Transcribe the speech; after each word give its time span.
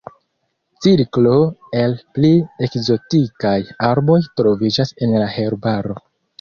Cirklo 0.85 1.33
el 1.81 1.93
pli 2.15 2.33
ekzotikaj 2.69 3.55
arboj 3.93 4.19
troviĝas 4.41 4.99
en 5.09 5.17
la 5.23 5.33
herbaro. 5.39 6.05